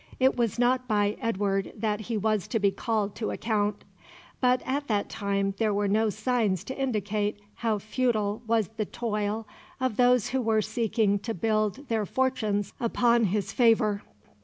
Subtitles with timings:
[0.19, 3.83] It was not by Edward that he was to be called to account.
[4.39, 9.45] But at that time there were no signs to indicate how futile was the toil
[9.79, 14.01] of those who were seeking to build their fortunes upon his favour.